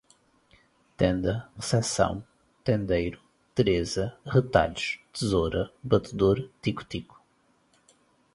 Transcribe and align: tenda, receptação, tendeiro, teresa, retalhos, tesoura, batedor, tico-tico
tenda, 0.97 1.47
receptação, 1.55 2.25
tendeiro, 2.63 3.21
teresa, 3.53 4.17
retalhos, 4.25 4.97
tesoura, 5.13 5.71
batedor, 5.83 6.49
tico-tico 6.59 7.21